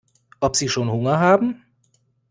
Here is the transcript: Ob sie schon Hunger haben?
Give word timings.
Ob 0.39 0.55
sie 0.55 0.67
schon 0.67 0.89
Hunger 0.91 1.19
haben? 1.19 1.61